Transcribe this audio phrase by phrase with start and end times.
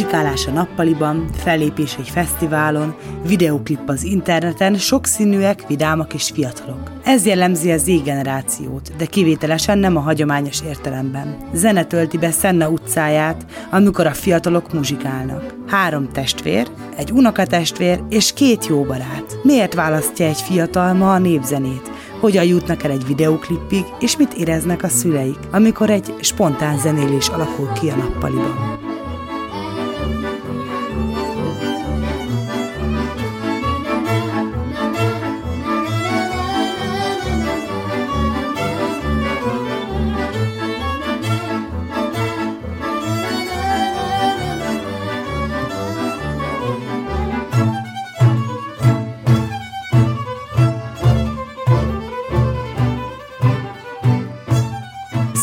[0.00, 2.94] Muzsikálás a nappaliban, fellépés egy fesztiválon,
[3.26, 6.90] videóklip az interneten, sokszínűek, vidámak és fiatalok.
[7.04, 11.36] Ez jellemzi a Z-generációt, de kivételesen nem a hagyományos értelemben.
[11.52, 15.54] Zene tölti be Szenna utcáját, amikor a fiatalok muzsikálnak.
[15.66, 19.38] Három testvér, egy unokatestvér és két jó barát.
[19.42, 21.90] Miért választja egy fiatal ma a népzenét?
[22.20, 27.72] Hogyan jutnak el egy videóklipig, és mit éreznek a szüleik, amikor egy spontán zenélés alakul
[27.72, 28.89] ki a nappaliban?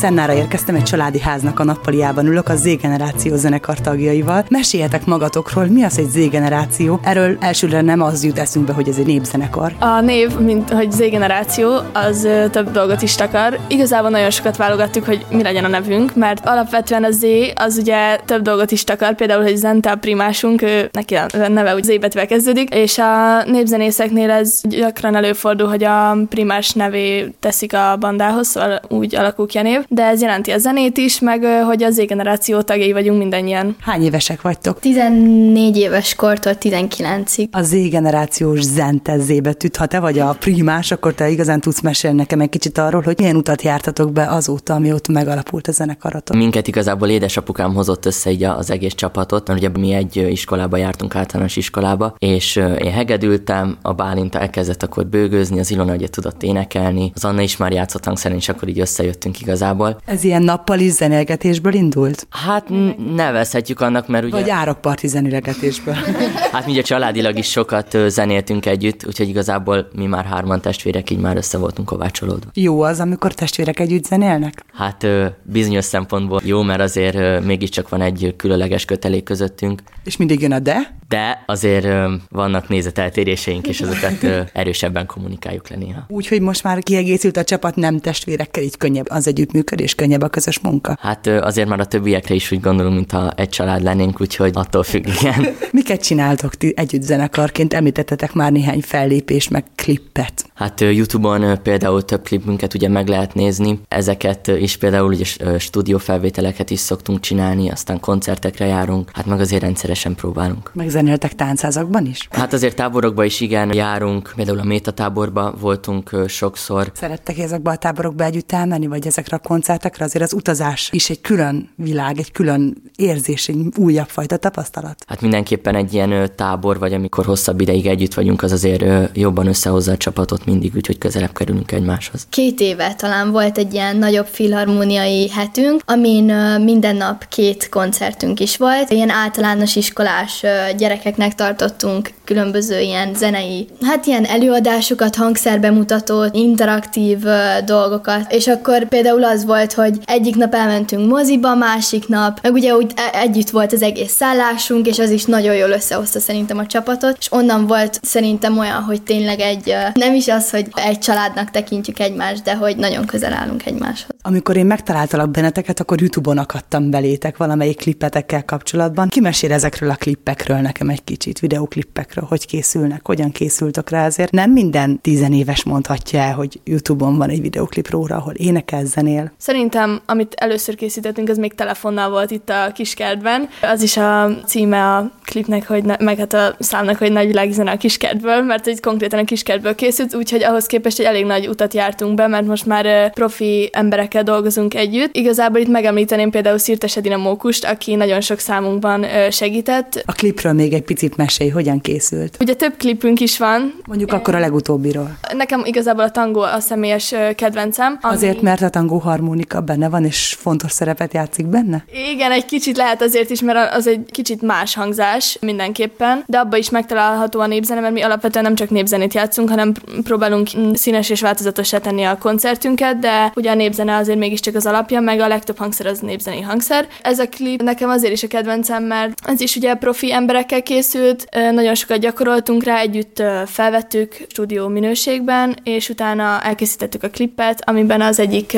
[0.08, 4.45] Szennára érkeztem egy családi háznak a nappaliában ülök a Z-generáció zenekar tagjaival.
[4.50, 7.00] Meséljetek magatokról, mi az egy Z-generáció?
[7.03, 9.73] Erről elsőre nem az jut eszünkbe, hogy ez egy népzenekar.
[9.80, 13.59] A név, mint hogy Z-generáció, az több dolgot is takar.
[13.67, 17.23] Igazából nagyon sokat válogattuk, hogy mi legyen a nevünk, mert alapvetően a Z
[17.55, 21.75] az ugye több dolgot is takar, például, hogy Zente a primásunk, ő, neki a neve
[21.75, 27.73] úgy Z betűvel kezdődik, és a népzenészeknél ez gyakran előfordul, hogy a primás nevé teszik
[27.73, 31.44] a bandához, szóval úgy alakul ki a név, de ez jelenti a zenét is, meg
[31.66, 33.76] hogy az Z-generáció tagjai vagyunk mindannyian.
[33.80, 34.80] Hány évesek vagytok?
[34.80, 37.50] 14 éves kortól 19-ig.
[37.52, 42.18] A Z-generációs zente Z betűt, ha te vagy a primás, akkor te igazán tudsz mesélni
[42.18, 46.36] nekem egy kicsit arról, hogy milyen utat jártatok be azóta, amióta megalapult a zenekaratok.
[46.36, 51.16] Minket igazából édesapukám hozott össze így az egész csapatot, mert ugye mi egy iskolába jártunk,
[51.16, 57.12] általános iskolába, és én hegedültem, a Bálint elkezdett akkor bőgőzni, az Ilona ugye tudott énekelni,
[57.16, 59.77] az Anna is már játszott hangszeren, és akkor így összejöttünk igazából.
[60.06, 62.28] Ez ilyen nappali zenélgetésből indult?
[62.30, 62.70] Hát
[63.16, 64.34] nevezhetjük annak, mert ugye...
[64.34, 65.96] Vagy árokparti zenélgetésből?
[66.52, 71.20] Hát mi ugye családilag is sokat zenéltünk együtt, úgyhogy igazából mi már hárman testvérek, így
[71.20, 72.50] már össze voltunk kovácsolódva.
[72.54, 74.64] Jó az, amikor testvérek együtt zenélnek?
[74.74, 75.08] Hát
[75.44, 80.59] bizonyos szempontból jó, mert azért mégiscsak van egy különleges kötelék közöttünk, És mindig jön a
[80.59, 80.96] de?
[81.08, 81.88] de azért
[82.30, 83.82] vannak nézeteltéréseink, és
[84.22, 86.06] ö, erősebben kommunikáljuk le néha.
[86.08, 90.59] Úgyhogy most már kiegészült a csapat nem testvérekkel, így könnyebb az együttműködés, könnyebb a közös
[90.59, 90.97] munka.
[91.00, 95.07] Hát azért már a többiekre is úgy gondolunk, mintha egy család lennénk, úgyhogy attól függ,
[95.19, 95.55] igen.
[95.72, 97.73] Miket csináltok ti együtt zenekarként?
[97.73, 100.45] Említettetek már néhány fellépést, meg klippet.
[100.53, 105.25] Hát YouTube-on például több klipünket ugye meg lehet nézni, ezeket is például ugye
[105.59, 110.72] stúdiófelvételeket is szoktunk csinálni, aztán koncertekre járunk, hát meg azért rendszeresen próbálunk.
[110.73, 112.28] Megzenéltek táncázakban is?
[112.31, 117.75] Hát azért táborokba is igen járunk, például a Méta táborba voltunk sokszor, Szerettek ezekbe a
[117.75, 120.06] táborokba együtt elmenni, vagy ezekre a koncertekre?
[120.06, 125.03] Azért az utazás is egy külön világ, egy külön érzés, egy újabb fajta tapasztalat.
[125.07, 129.91] Hát mindenképpen egy ilyen tábor, vagy amikor hosszabb ideig együtt vagyunk, az azért jobban összehozza
[129.91, 132.28] a csapatot mindig, úgyhogy közelebb kerülünk egymáshoz.
[132.29, 136.23] Két éve talán volt egy ilyen nagyobb filharmóniai hetünk, amin
[136.63, 138.90] minden nap két koncertünk is volt.
[138.91, 140.44] Ilyen általános iskolás
[140.78, 147.17] gyerekeknek tartottunk különböző ilyen zenei, hát ilyen előadásokat, hangszerbemutatót, interaktív
[147.66, 148.31] dolgokat.
[148.31, 152.91] És akkor például az volt, hogy egyik nap elmentünk moziba, másik nap, meg ugye úgy
[152.96, 157.18] e- együtt volt az egész szállásunk, és az is nagyon jól összehozta szerintem a csapatot,
[157.19, 162.00] és onnan volt szerintem olyan, hogy tényleg egy, nem is az, hogy egy családnak tekintjük
[162.00, 164.16] egymást, de hogy nagyon közel állunk egymáshoz.
[164.22, 169.09] Amikor én megtaláltalak benneteket, akkor YouTube-on akadtam belétek valamelyik klippetekkel kapcsolatban.
[169.09, 174.31] Ki ezekről a klippekről nekem egy kicsit, videóklippekről, hogy készülnek, hogyan készültök rá azért.
[174.31, 179.32] Nem minden tizenéves mondhatja el, hogy YouTube-on van egy videóklip róla, ahol énekel, zenél.
[179.37, 183.49] Szerintem, amit először készítettünk, az még telefonnal volt itt a kiskertben.
[183.61, 187.72] Az is a címe a klipnek, hogy ne, meg hát a számnak, hogy nagy világzene
[187.72, 191.73] a kiskertből, mert egy konkrétan a kiskertből készült, úgyhogy ahhoz képest egy elég nagy utat
[191.73, 195.16] jártunk be, mert most már profi emberekkel dolgozunk együtt.
[195.16, 200.03] Igazából itt megemlíteném például Szirtes Edina Mókust, aki nagyon sok számunkban segített.
[200.05, 202.37] A klipről még egy picit mesélj, hogyan készült.
[202.39, 203.73] Ugye több klipünk is van.
[203.87, 205.17] Mondjuk akkor a legutóbbiról.
[205.34, 207.97] Nekem igazából a tangó a személyes kedvencem.
[208.01, 208.13] Ami...
[208.13, 211.85] Azért, mert a tangó harmonika benne van, és fontos szerepet játszik benne?
[212.12, 216.59] Igen, egy kicsit lehet azért is, mert az egy kicsit más hangzás mindenképpen, de abban
[216.59, 219.72] is megtalálható a népzene, mert mi alapvetően nem csak népzenét játszunk, hanem
[220.03, 225.00] próbálunk színes és változatosá tenni a koncertünket, de ugye a népzene azért mégiscsak az alapja,
[225.00, 226.88] meg a legtöbb hangszer az népzenei hangszer.
[227.02, 231.28] Ez a klip nekem azért is a kedvencem, mert ez is ugye profi emberekkel készült,
[231.52, 238.20] nagyon sokat gyakoroltunk rá, együtt felvettük stúdió minőségben, és utána elkészítettük a klippet, amiben az
[238.20, 238.58] egyik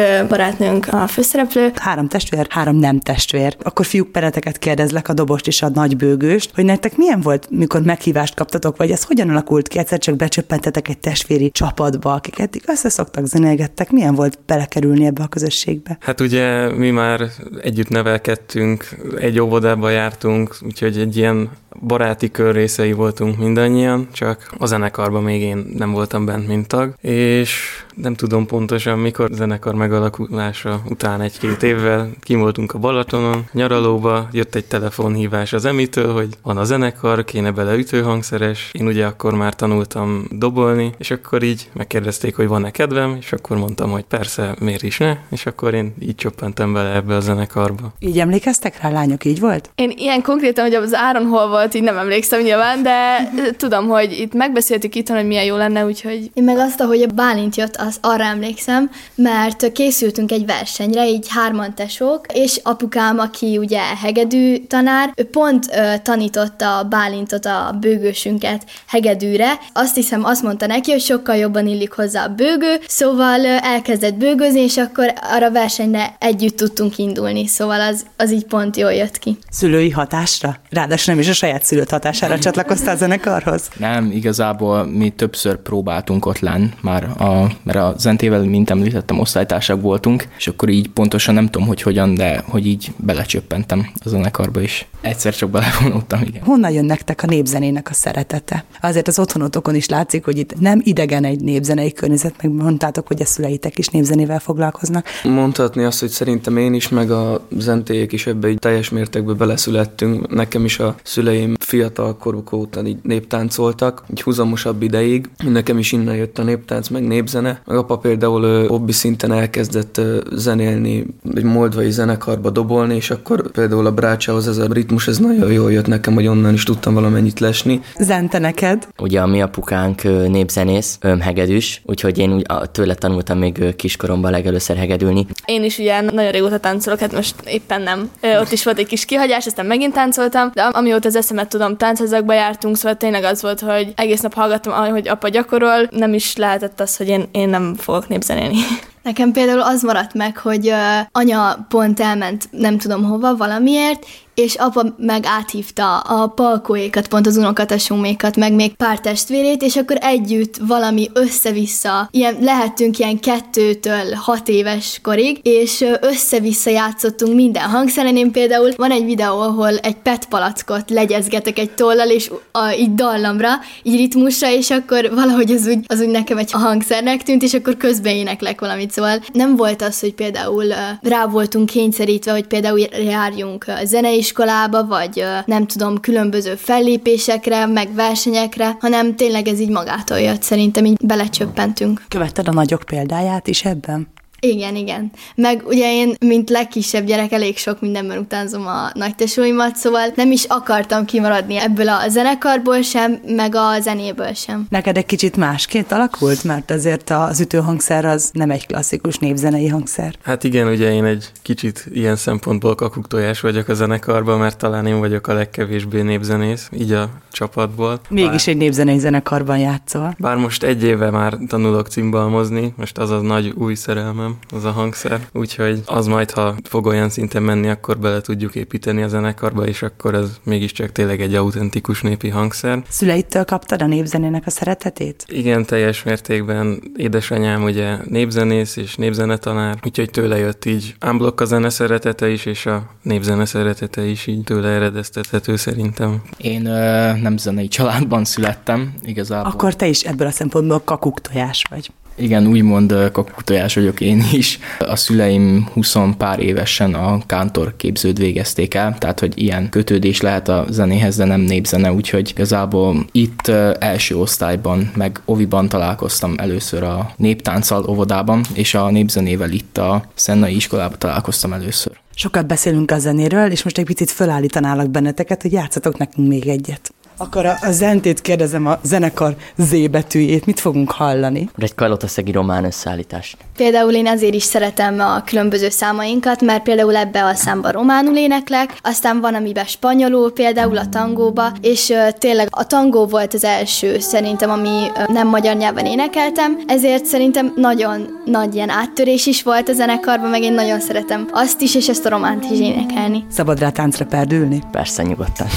[0.60, 1.72] barátnőnk a főszereplő.
[1.76, 3.56] Három testvér, három nem testvér.
[3.62, 7.82] Akkor fiúk pereteket kérdezlek a dobost és a nagy bőgőst, hogy nektek milyen volt, mikor
[7.82, 9.78] meghívást kaptatok, vagy ez hogyan alakult ki?
[9.78, 13.92] Egyszer csak becsöppentetek egy testvéri csapatba, akik eddig összeszoktak, zenélgettek.
[13.92, 15.98] Milyen volt belekerülni ebbe a közösségbe?
[16.00, 17.22] Hát ugye mi már
[17.62, 18.88] együtt nevelkedtünk,
[19.20, 21.50] egy óvodába jártunk, úgyhogy egy ilyen
[21.82, 26.94] baráti kör részei voltunk mindannyian, csak a zenekarban még én nem voltam bent, mint tag,
[27.02, 33.46] és nem tudom pontosan, mikor a zenekar megalakulása után egy-két évvel kim voltunk a Balatonon,
[33.52, 39.06] nyaralóba, jött egy telefonhívás az Emitől, hogy van a zenekar, kéne bele ütőhangszeres, én ugye
[39.06, 44.04] akkor már tanultam dobolni, és akkor így megkérdezték, hogy van-e kedvem, és akkor mondtam, hogy
[44.04, 47.94] persze, miért is ne, és akkor én így csöppentem bele ebbe a zenekarba.
[48.00, 49.70] Így emlékeztek rá, lányok, így volt?
[49.76, 54.12] Én ilyen konkrétan, hogy az áron hol volt, így nem emlékszem nyilván, de tudom, hogy
[54.12, 56.32] itt megbeszéltük itt, hogy milyen jó lenne, úgyhogy...
[56.34, 61.28] Én meg azt, hogy a Bálint jött, az arra emlékszem, mert készültünk egy versenyre, így
[61.30, 67.78] hárman tesók, és apukám, aki ugye hegedű tanár, ő pont ö, tanította a Bálintot, a
[67.80, 69.60] bőgősünket hegedűre.
[69.74, 74.16] Azt hiszem, azt mondta neki, hogy sokkal jobban illik hozzá a bőgő, szóval ö, elkezdett
[74.16, 79.20] bőgözni, és akkor arra versenyre együtt tudtunk indulni, szóval az, az így pont jól jött
[79.20, 79.38] ki.
[79.50, 80.56] Szülői hatásra?
[80.70, 83.70] Ráadásul nem is a saját szülőt hatására csatlakoztál a zenekarhoz?
[83.78, 89.82] Nem, igazából mi többször próbáltunk ott lenni, már a, mert a Zentével, mint említettem, osztálytársak
[89.82, 94.62] voltunk, és akkor így pontosan nem tudom, hogy hogyan, de hogy így belecsöppentem a zenekarba
[94.62, 94.88] is.
[95.02, 96.42] Egyszer csak belevonultam, igen.
[96.44, 98.64] Honnan jön nektek a népzenének a szeretete?
[98.82, 103.22] Azért az otthonotokon is látszik, hogy itt nem idegen egy népzenei környezet, meg mondtátok, hogy
[103.22, 105.06] a szüleitek is népzenével foglalkoznak.
[105.24, 110.34] Mondhatni azt, hogy szerintem én is, meg a zentélyek is ebbe egy teljes mértékben beleszülettünk.
[110.34, 115.30] Nekem is a szüleim fiatal koruk óta így néptáncoltak, egy húzamosabb ideig.
[115.50, 117.62] Nekem is innen jött a néptánc, meg népzene.
[117.66, 120.02] Meg apa például hobbi szinten elkezdett
[120.32, 125.52] zenélni, egy moldvai zenekarba dobolni, és akkor például a brácsához ez a ritmus, ez nagyon
[125.52, 127.82] jól jött nekem, hogy onnan is tudtam valamennyit lesni.
[128.00, 128.88] Zente neked?
[128.98, 135.26] Ugye a mi apukánk népzenész, hegedűs, úgyhogy én tőle tanultam még kiskoromban legelőször hegedülni.
[135.46, 138.10] Én is ugye nagyon régóta táncolok, hát most éppen nem.
[138.40, 142.34] Ott is volt egy kis kihagyás, aztán megint táncoltam, de amióta az eszemet tudom, táncházakba
[142.34, 146.80] jártunk, szóval tényleg az volt, hogy egész nap hallgattam, hogy apa gyakorol, nem is lehetett
[146.80, 148.58] az, hogy én, én nem fogok népzenélni.
[149.04, 154.56] Nekem például az maradt meg, hogy uh, anya pont elment nem tudom hova valamiért, és
[154.56, 160.58] apa meg áthívta a palkóékat, pont az unokatesómékat, meg még pár testvérét, és akkor együtt
[160.58, 168.18] valami össze-vissza, ilyen, lehettünk ilyen kettőtől hat éves korig, és össze-vissza játszottunk minden hangszeren.
[168.18, 172.94] Én például van egy videó, ahol egy PET palackot legyezgetek egy tollal, és a, így
[172.94, 173.50] dallamra,
[173.84, 177.78] így ritmusra, és akkor valahogy az úgy, az úgy nekem egy hangszernek tűnt, és akkor
[177.78, 178.92] közben éneklek valamit.
[178.92, 180.66] Szóval nem volt az, hogy például
[181.02, 188.78] rá voltunk kényszerítve, hogy például járjunk zenei iskolába, vagy nem tudom, különböző fellépésekre, meg versenyekre,
[188.80, 192.04] hanem tényleg ez így magától jött, szerintem így belecsöppentünk.
[192.08, 194.08] Követted a nagyok példáját is ebben?
[194.40, 195.12] Igen, igen.
[195.36, 200.44] Meg ugye én, mint legkisebb gyerek, elég sok mindenben utánzom a nagytesóimat, szóval nem is
[200.44, 204.66] akartam kimaradni ebből a zenekarból sem, meg a zenéből sem.
[204.70, 210.16] Neked egy kicsit másként alakult, mert azért az ütőhangszer az nem egy klasszikus népzenei hangszer.
[210.24, 215.00] Hát igen, ugye én egy kicsit ilyen szempontból kakuktojás vagyok a zenekarban, mert talán én
[215.00, 218.00] vagyok a legkevésbé népzenész, így a csapatból.
[218.10, 218.56] Mégis bár...
[218.56, 220.16] egy népzenei zenekarban játszol.
[220.18, 224.72] Bár most egy éve már tanulok cimbalmozni, most az az nagy új szerelmem az a
[224.72, 229.68] hangszer, úgyhogy az majd, ha fog olyan szinten menni, akkor bele tudjuk építeni a zenekarba,
[229.68, 232.84] és akkor ez mégiscsak tényleg egy autentikus népi hangszer.
[232.90, 235.26] Szüleittől kaptad a népzenének a szeretetét?
[235.28, 236.82] Igen, teljes mértékben.
[236.96, 242.66] Édesanyám ugye népzenész és népzenetanár, úgyhogy tőle jött így unblock a zene szeretete is, és
[242.66, 246.22] a népzene szeretete is így tőle eredeztethető szerintem.
[246.38, 249.52] Én ö, nem zenei családban születtem, igazából.
[249.52, 251.92] Akkor te is ebből a szempontból kakuktojás vagy.
[252.20, 254.60] Igen, úgymond kakutojás vagyok én is.
[254.80, 260.48] A szüleim 20 pár évesen a kántor képződ végezték el, tehát hogy ilyen kötődés lehet
[260.48, 263.48] a zenéhez, de nem népzene, úgyhogy igazából itt
[263.80, 270.56] első osztályban, meg oviban találkoztam először a néptánccal óvodában, és a népzenével itt a Szennai
[270.56, 272.00] iskolában találkoztam először.
[272.16, 276.94] Sokat beszélünk a zenéről, és most egy picit fölállítanálak benneteket, hogy játszatok nekünk még egyet.
[277.22, 281.50] Akkor a, a zentét kérdezem a zenekar Z betűjét, mit fogunk hallani?
[281.58, 283.38] Egy kalotaszegi román összeállítást.
[283.56, 288.78] Például én ezért is szeretem a különböző számainkat, mert például ebbe a számba románul éneklek,
[288.82, 294.00] aztán van amiben spanyolul, például a tangóba, és uh, tényleg a tangó volt az első
[294.00, 299.70] szerintem, ami uh, nem magyar nyelven énekeltem, ezért szerintem nagyon nagy ilyen áttörés is volt
[299.70, 303.26] a zenekarban, meg én nagyon szeretem azt is, és ezt a románt is énekelni.
[303.32, 304.64] Szabad rá táncra perdülni?
[304.72, 305.48] Persze, nyugodtan.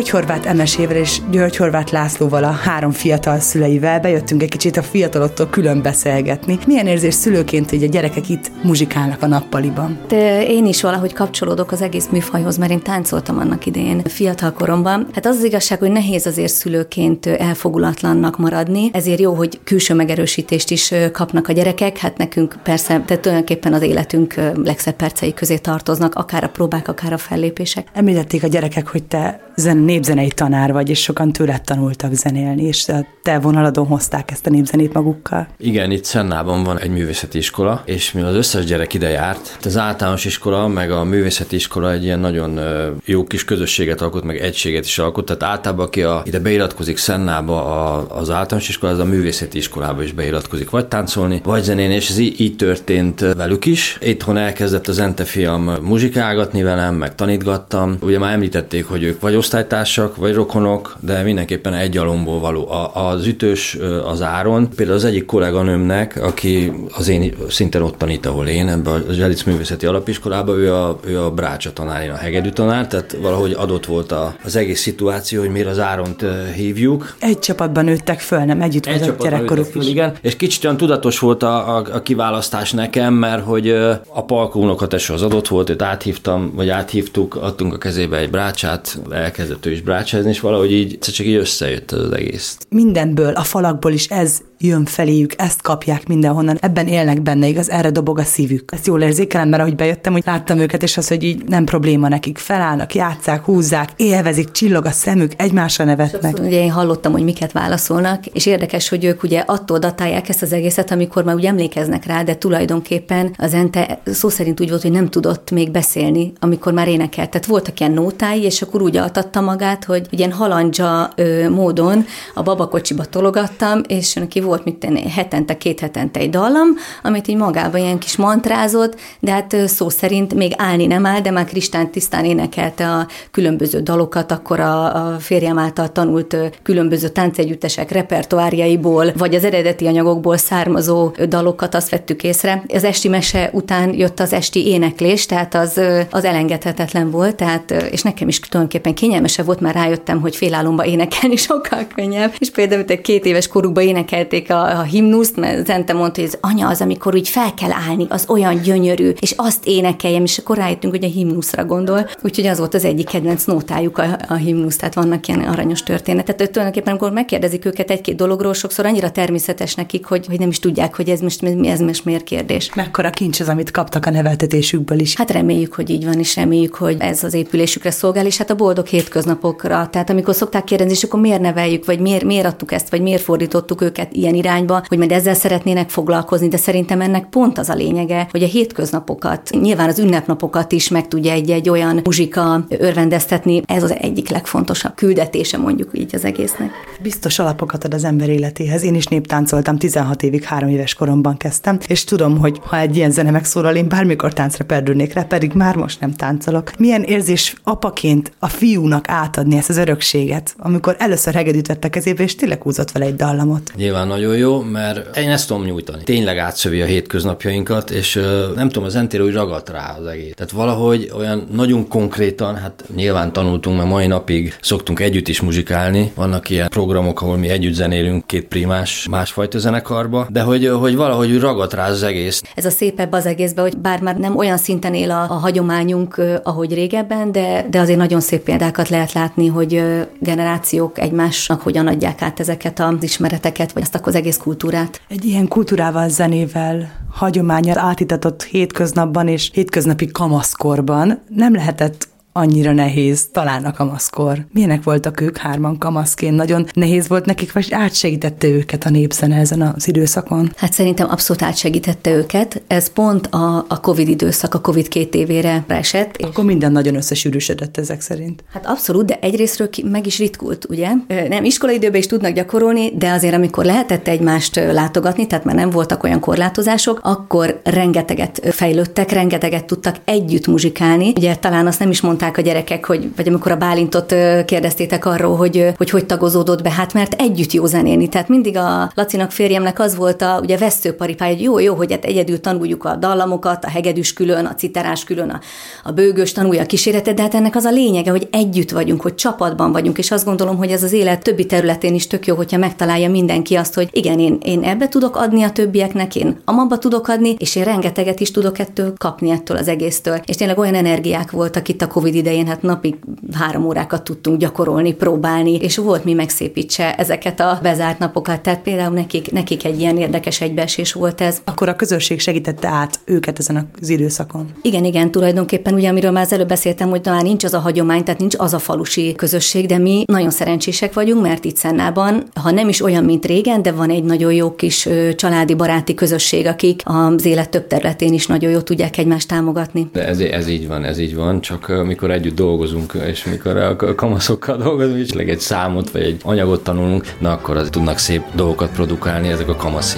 [0.00, 4.82] György Horváth Emesével és György Horváth Lászlóval, a három fiatal szüleivel bejöttünk egy kicsit a
[4.82, 6.58] fiataloktól külön beszélgetni.
[6.66, 9.98] Milyen érzés szülőként, hogy a gyerekek itt muzsikálnak a nappaliban?
[10.08, 15.06] De én is valahogy kapcsolódok az egész műfajhoz, mert én táncoltam annak idején fiatal koromban.
[15.12, 20.70] Hát az az igazság, hogy nehéz azért szülőként elfogulatlannak maradni, ezért jó, hogy külső megerősítést
[20.70, 21.98] is kapnak a gyerekek.
[21.98, 27.12] Hát nekünk persze, tehát tulajdonképpen az életünk legszebb percei közé tartoznak, akár a próbák, akár
[27.12, 27.88] a fellépések.
[27.94, 32.88] Említették a gyerekek, hogy te zen, népzenei tanár vagy, és sokan tőled tanultak zenélni, és
[32.88, 35.48] a te vonaladon hozták ezt a népzenét magukkal.
[35.58, 39.76] Igen, itt Szennában van egy művészeti iskola, és mi az összes gyerek ide járt, az
[39.76, 42.60] általános iskola, meg a művészeti iskola egy ilyen nagyon
[43.04, 47.64] jó kis közösséget alkot, meg egységet is alkot, tehát általában aki a, ide beiratkozik Szennába
[47.64, 52.10] a, az általános iskola, az a művészeti iskolába is beiratkozik, vagy táncolni, vagy zenélni, és
[52.10, 53.98] ez így, így történt velük is.
[54.00, 57.96] Itthon elkezdett az Ente fiam muzsikálgatni velem, meg tanítgattam.
[58.00, 59.78] Ugye már említették, hogy ők vagy osztálytársak,
[60.16, 62.70] vagy rokonok, de mindenképpen egy alomból való.
[62.70, 68.26] A, az ütős az áron, például az egyik kolléganőmnek, aki az én szintén ott tanít,
[68.26, 72.16] ahol én, ebben a Zselic Művészeti Alapiskolában, ő a, ő a Brácsa tanár, én a
[72.16, 77.14] hegedű tanár, tehát valahogy adott volt a, az egész szituáció, hogy miért az áront hívjuk.
[77.18, 80.12] Egy csapatban nőttek föl, nem együtt egy volt a gyerekkoruk föl, igen.
[80.20, 83.68] És kicsit olyan tudatos volt a, a, a kiválasztás nekem, mert hogy
[84.08, 88.98] a Palkó unokateső az adott volt, őt áthívtam, vagy áthívtuk, adtunk a kezébe egy brácsát,
[89.10, 92.58] elkezdett is brácsázni, és valahogy így csak így összejött az egész.
[92.68, 97.90] Mindenből, a falakból is ez jön feléjük, ezt kapják mindenhonnan, ebben élnek benne, igaz, erre
[97.90, 98.72] dobog a szívük.
[98.72, 102.08] Ezt jól érzékelem, mert ahogy bejöttem, hogy láttam őket, és az, hogy így nem probléma
[102.08, 106.22] nekik, felállnak, játszák, húzzák, élvezik, csillog a szemük, egymásra nevetnek.
[106.22, 110.42] Sokszor, ugye én hallottam, hogy miket válaszolnak, és érdekes, hogy ők ugye attól datálják ezt
[110.42, 114.82] az egészet, amikor már úgy emlékeznek rá, de tulajdonképpen az Ente szó szerint úgy volt,
[114.82, 117.30] hogy nem tudott még beszélni, amikor már énekelt.
[117.30, 122.42] Tehát voltak ilyen nótái, és akkor úgy altatta magát, hogy ilyen halandzsa ö, módon a
[122.42, 126.68] babakocsiba tologattam, és neki volt mit tenni, hetente, két hetente egy dallam,
[127.02, 131.30] amit így magában ilyen kis mantrázott, de hát szó szerint még állni nem áll, de
[131.30, 137.90] már Kristán tisztán énekelte a különböző dalokat, akkor a, a férjem által tanult különböző táncegyüttesek
[137.90, 142.62] repertoárjaiból, vagy az eredeti anyagokból származó dalokat azt vettük észre.
[142.68, 145.80] Az esti mese után jött az esti éneklés, tehát az,
[146.10, 151.36] az elengedhetetlen volt, tehát, és nekem is tulajdonképpen kényelmesebb volt, már rájöttem, hogy félálomba énekelni
[151.50, 155.92] sokkal könnyebb, és például egy két éves korukban énekelték énekelték a, a himnuszt, mert Zente
[155.92, 159.66] mondta, hogy az anya az, amikor úgy fel kell állni, az olyan gyönyörű, és azt
[159.66, 162.08] énekeljem, és akkor rájöttünk, hogy a himnuszra gondol.
[162.22, 166.36] Úgyhogy az volt az egyik kedvenc nótájuk a, a himnusz, tehát vannak ilyen aranyos történetek.
[166.36, 170.58] Tehát tulajdonképpen, amikor megkérdezik őket egy-két dologról, sokszor annyira természetes nekik, hogy, hogy nem is
[170.58, 172.74] tudják, hogy ez most, ez most miért kérdés.
[172.74, 175.16] Mekkora kincs az, amit kaptak a neveltetésükből is.
[175.16, 178.54] Hát reméljük, hogy így van, és reméljük, hogy ez az épülésükre szolgál, és hát a
[178.54, 179.88] boldog hétköznapokra.
[179.92, 183.22] Tehát amikor szokták kérdezni, és akkor miért neveljük, vagy miért, miért adtuk ezt, vagy miért
[183.22, 187.68] fordítottuk őket ilyen ilyen irányba, hogy majd ezzel szeretnének foglalkozni, de szerintem ennek pont az
[187.68, 193.62] a lényege, hogy a hétköznapokat, nyilván az ünnepnapokat is meg tudja egy-egy olyan muzsika örvendeztetni.
[193.66, 196.70] Ez az egyik legfontosabb küldetése mondjuk így az egésznek.
[197.02, 198.82] Biztos alapokat ad az ember életéhez.
[198.82, 203.10] Én is néptáncoltam, 16 évig, három éves koromban kezdtem, és tudom, hogy ha egy ilyen
[203.10, 206.70] zene megszólal, én bármikor táncra perdülnék rá, pedig már most nem táncolok.
[206.78, 212.22] Milyen érzés apaként a fiúnak átadni ezt az örökséget, amikor először hegedűt vett a kezébe,
[212.22, 213.72] és tényleg húzott vele egy dallamot?
[213.76, 216.02] Nyilván nagyon jó, mert én ezt tudom nyújtani.
[216.02, 218.20] Tényleg átszövi a hétköznapjainkat, és
[218.54, 220.34] nem tudom, az entér úgy ragadt rá az egész.
[220.34, 226.12] Tehát valahogy olyan nagyon konkrétan, hát nyilván tanultunk, mert mai napig szoktunk együtt is muzsikálni.
[226.14, 231.38] Vannak ilyen programok, ahol mi együtt zenélünk két primás másfajta zenekarba, de hogy, hogy valahogy
[231.38, 232.42] ragadt rá az egész.
[232.54, 236.20] Ez a szépebb az egészben, hogy bár már nem olyan szinten él a, a hagyományunk,
[236.42, 239.82] ahogy régebben, de, de azért nagyon szép példákat lehet látni, hogy
[240.18, 245.00] generációk egymásnak hogyan adják át ezeket az ismereteket, vagy ezt az egész kultúrát.
[245.08, 253.64] Egy ilyen kultúrával, zenével, hagyományal átitatott hétköznapban és hétköznapi kamaszkorban nem lehetett annyira nehéz, talán
[253.64, 254.46] a kamaszkor.
[254.52, 256.36] Milyenek voltak ők hárman kamaszként?
[256.36, 260.52] Nagyon nehéz volt nekik, vagy átsegítette őket a népzene ezen az időszakon?
[260.56, 262.62] Hát szerintem abszolút átsegítette őket.
[262.66, 266.16] Ez pont a, a Covid időszak, a Covid két évére esett.
[266.22, 268.44] Akkor minden nagyon összesűrűsödött ezek szerint.
[268.52, 270.88] Hát abszolút, de egyrésztről meg is ritkult, ugye?
[271.28, 275.70] Nem, iskolai időben is tudnak gyakorolni, de azért amikor lehetett egymást látogatni, tehát már nem
[275.70, 281.12] voltak olyan korlátozások, akkor rengeteget fejlődtek, rengeteget tudtak együtt muzsikálni.
[281.16, 285.04] Ugye talán azt nem is mondták mondták a gyerekek, hogy, vagy amikor a Bálintot kérdeztétek
[285.04, 288.08] arról, hogy, hogy hogy tagozódott be, hát mert együtt jó zenélni.
[288.08, 292.04] Tehát mindig a Lacinak férjemnek az volt a ugye veszőparipája, hogy jó, jó, hogy hát
[292.04, 295.40] egyedül tanuljuk a dallamokat, a hegedűs külön, a citerás külön, a,
[295.84, 299.14] a bőgős tanulja a kíséretet, de hát ennek az a lényege, hogy együtt vagyunk, hogy
[299.14, 302.58] csapatban vagyunk, és azt gondolom, hogy ez az élet többi területén is tök jó, hogyha
[302.58, 307.08] megtalálja mindenki azt, hogy igen, én, én ebbe tudok adni a többieknek, én amabba tudok
[307.08, 310.20] adni, és én rengeteget is tudok ettől kapni ettől az egésztől.
[310.24, 312.96] És tényleg olyan energiák voltak itt a Covid Covid idején hát napig
[313.32, 318.40] három órákat tudtunk gyakorolni, próbálni, és volt mi megszépítse ezeket a bezárt napokat.
[318.40, 321.40] Tehát például nekik, nekik egy ilyen érdekes egybeesés volt ez.
[321.44, 324.50] Akkor a közösség segítette át őket ezen az időszakon.
[324.62, 328.04] Igen, igen, tulajdonképpen ugye, amiről már az előbb beszéltem, hogy talán nincs az a hagyomány,
[328.04, 332.50] tehát nincs az a falusi közösség, de mi nagyon szerencsések vagyunk, mert itt Szennában, ha
[332.50, 336.82] nem is olyan, mint régen, de van egy nagyon jó kis családi, baráti közösség, akik
[336.84, 339.88] az élet több területén is nagyon jól tudják egymást támogatni.
[339.92, 343.56] De ez, ez így van, ez így van, csak amikor amikor együtt dolgozunk, és mikor
[343.56, 348.22] a kamaszokkal dolgozunk, és egy számot vagy egy anyagot tanulunk, na akkor az tudnak szép
[348.34, 349.96] dolgokat produkálni ezek a kamasz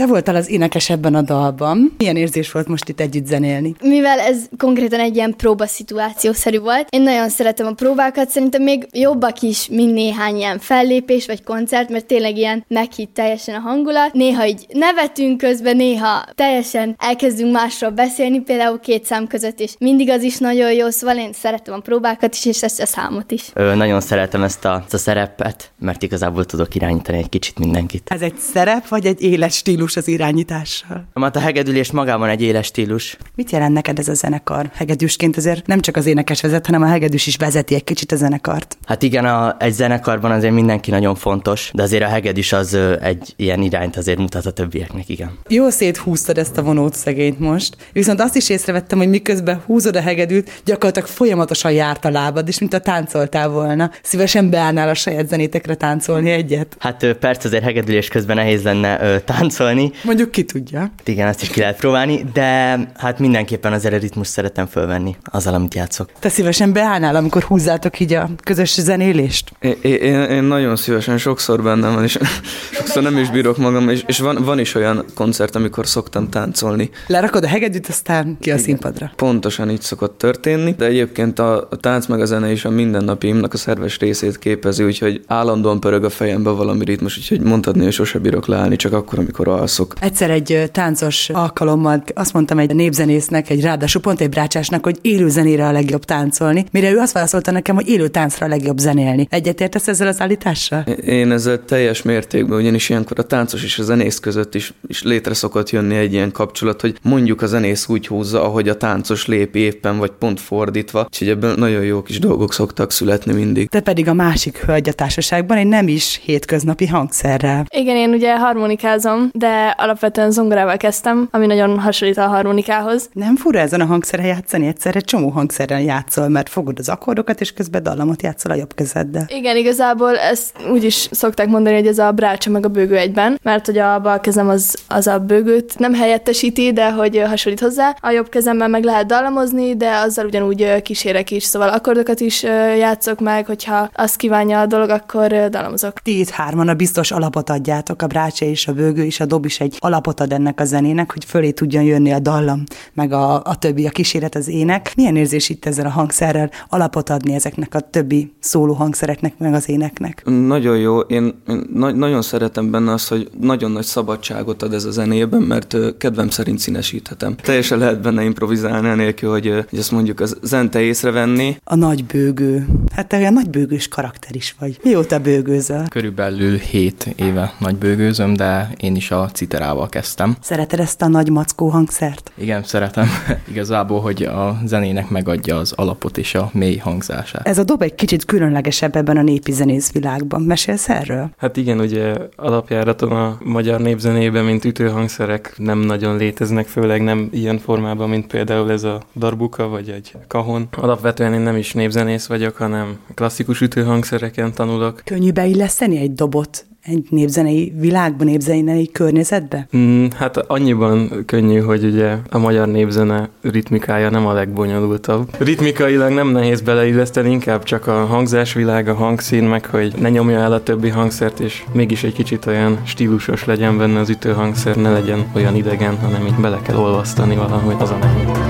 [0.00, 1.94] Te voltál az énekes ebben a dalban.
[1.98, 3.74] Milyen érzés volt most itt együtt zenélni?
[3.82, 9.40] Mivel ez konkrétan egy ilyen próbaszituációszerű volt, én nagyon szeretem a próbákat, szerintem még jobbak
[9.40, 14.12] is, mint néhány ilyen fellépés vagy koncert, mert tényleg ilyen meghitt teljesen a hangulat.
[14.12, 19.74] Néha így nevetünk közben, néha teljesen elkezdünk másról beszélni, például két szám között is.
[19.78, 23.30] Mindig az is nagyon jó, szóval én szeretem a próbákat is, és ezt a számot
[23.30, 23.50] is.
[23.54, 28.10] Ö, nagyon szeretem ezt a, ezt a szerepet, mert igazából tudok irányítani egy kicsit mindenkit.
[28.10, 29.88] Ez egy szerep, vagy egy éles stílus?
[29.90, 31.08] Stílus az irányítással.
[31.14, 33.16] Hát a hegedülés magában egy éles stílus.
[33.34, 34.70] Mit jelent neked ez a zenekar?
[34.74, 38.16] Hegedűsként azért nem csak az énekes vezet, hanem a hegedűs is vezeti egy kicsit a
[38.16, 38.78] zenekart.
[38.84, 43.32] Hát igen, a, egy zenekarban azért mindenki nagyon fontos, de azért a hegedűs az egy
[43.36, 45.38] ilyen irányt azért mutat a többieknek, igen.
[45.48, 50.00] Jó széthúztad ezt a vonót szegényt most, viszont azt is észrevettem, hogy miközben húzod a
[50.00, 53.90] hegedűt, gyakorlatilag folyamatosan járt a lábad, és mint a táncoltál volna.
[54.02, 56.76] Szívesen beállnál a saját zenétekre táncolni egyet?
[56.78, 59.92] Hát perc azért hegedülés közben nehéz lenne ö, táncolni, próbálni.
[60.04, 60.92] Mondjuk ki tudja.
[61.04, 65.74] Igen, azt is ki lehet próbálni, de hát mindenképpen az ritmus szeretem fölvenni azzal, amit
[65.74, 66.10] játszok.
[66.18, 69.52] Te szívesen beállnál, amikor húzzátok így a közös zenélést?
[69.60, 72.18] Én, én, én nagyon szívesen, sokszor bennem van, és
[72.78, 76.90] sokszor nem is bírok magam, és, és van, van is olyan koncert, amikor szoktam táncolni.
[77.06, 78.64] Lerakod a hegedűt, aztán ki a Igen.
[78.64, 79.12] színpadra.
[79.16, 83.54] Pontosan így szokott történni, de egyébként a, a tánc meg a zene is a mindennapimnak
[83.54, 88.18] a szerves részét képezi, úgyhogy állandóan pörög a fejembe valami ritmus, úgyhogy mondhatni, hogy sose
[88.18, 89.94] bírok leállni, csak akkor, amikor alszom alszok.
[90.00, 95.28] Egyszer egy táncos alkalommal azt mondtam egy népzenésznek, egy ráadásul pont egy brácsásnak, hogy élő
[95.28, 99.26] zenére a legjobb táncolni, mire ő azt válaszolta nekem, hogy élő táncra a legjobb zenélni.
[99.30, 100.80] Egyetértesz ezzel az állítással?
[101.04, 105.34] Én ezzel teljes mértékben, ugyanis ilyenkor a táncos és a zenész között is, is létre
[105.34, 109.56] szokott jönni egy ilyen kapcsolat, hogy mondjuk a zenész úgy húzza, ahogy a táncos lép
[109.56, 113.68] éppen, vagy pont fordítva, úgyhogy ebből nagyon jó kis dolgok szoktak születni mindig.
[113.68, 117.66] Te pedig a másik hölgy a társaságban egy nem is hétköznapi hangszerrel.
[117.76, 123.08] Igen, én ugye harmonikázom, de alapvetően zongorával kezdtem, ami nagyon hasonlít a harmonikához.
[123.12, 127.40] Nem fura ezen a hangszerre játszani, egyszer egy csomó hangszerrel játszol, mert fogod az akkordokat,
[127.40, 129.24] és közben dallamot játszol a jobb kezeddel.
[129.28, 133.38] Igen, igazából ezt úgy is szokták mondani, hogy ez a brácsa meg a bőgő egyben,
[133.42, 137.96] mert hogy a bal kezem az, az a bőgőt nem helyettesíti, de hogy hasonlít hozzá.
[138.00, 142.42] A jobb kezemmel meg lehet dallamozni, de azzal ugyanúgy kísérek is, szóval akkordokat is
[142.78, 146.00] játszok meg, hogyha azt kívánja a dolog, akkor dallamozok.
[146.00, 149.44] Ti itt hárman a biztos alapot adjátok, a brácsa és a bőgő és a dob
[149.50, 153.42] is egy alapot ad ennek a zenének, hogy fölé tudjon jönni a dallam, meg a,
[153.42, 154.92] a többi, a kíséret, az ének.
[154.96, 159.68] Milyen érzés itt ezzel a hangszerrel alapot adni ezeknek a többi szóló hangszereknek, meg az
[159.68, 160.22] éneknek?
[160.24, 161.00] Nagyon jó.
[161.00, 165.42] Én, én na- nagyon szeretem benne azt, hogy nagyon nagy szabadságot ad ez a zenében,
[165.42, 167.34] mert kedvem szerint színesíthetem.
[167.36, 171.56] Teljesen lehet benne improvizálni, anélkül, hogy, hogy azt mondjuk az zente észrevenni.
[171.64, 172.66] A nagy bőgő.
[172.92, 174.78] Hát te olyan nagy bőgős karakter is vagy.
[174.82, 175.88] Mióta bőgőzöl?
[175.88, 180.36] Körülbelül 7 éve nagy bőgőzöm, de én is a citerával kezdtem.
[180.40, 182.32] Szereted ezt a nagy mackó hangszert?
[182.34, 183.06] Igen, szeretem
[183.52, 187.46] igazából, hogy a zenének megadja az alapot és a mély hangzását.
[187.46, 190.42] Ez a dob egy kicsit különlegesebb ebben a népi zenész világban.
[190.42, 191.30] Mesélsz erről?
[191.36, 197.58] Hát igen, ugye alapjáraton a magyar népzenében, mint ütőhangszerek nem nagyon léteznek, főleg nem ilyen
[197.58, 200.68] formában, mint például ez a darbuka vagy egy kahon.
[200.76, 205.02] Alapvetően én nem is népzenész vagyok, hanem klasszikus ütőhangszereken tanulok.
[205.04, 209.66] Könnyű beilleszteni egy dobot egy népzenei világban, népzenei környezetbe?
[209.76, 215.28] Mm, hát annyiban könnyű, hogy ugye a magyar népzene ritmikája nem a legbonyolultabb.
[215.38, 220.52] Ritmikailag nem nehéz beleilleszteni, inkább csak a hangzásvilág, a hangszín, meg hogy ne nyomja el
[220.52, 225.24] a többi hangszert, és mégis egy kicsit olyan stílusos legyen benne az ütőhangszer, ne legyen
[225.34, 228.49] olyan idegen, hanem így bele kell olvasztani valahogy az a nehéz.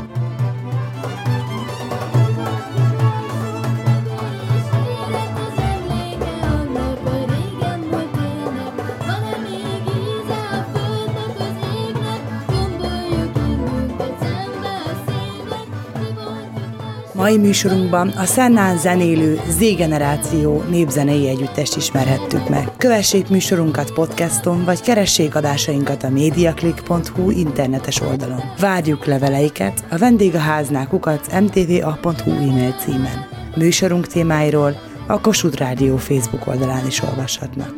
[17.30, 22.68] Mai műsorunkban a Szennán zenélő Z-generáció népzenei együttest ismerhettük meg.
[22.76, 28.40] Kövessék műsorunkat podcaston, vagy keressék adásainkat a mediaclick.hu internetes oldalon.
[28.58, 33.26] Várjuk leveleiket a vendégháznál kukac mtva.hu e-mail címen.
[33.56, 37.74] Műsorunk témáiról a Kossuth Rádió Facebook oldalán is olvashatnak.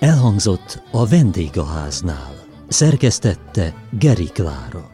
[0.00, 2.34] Elhangzott a vendégháznál.
[2.68, 4.93] Szerkesztette Geri Klára.